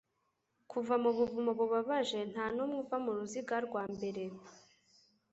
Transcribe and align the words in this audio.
kuva 0.71 0.93
mu 1.03 1.09
buvumo 1.17 1.51
bubabaje 1.59 2.19
ntanumwe 2.31 2.75
uva 2.83 2.97
muruziga 3.03 3.55
rwa 3.65 3.83
mbere 3.95 4.23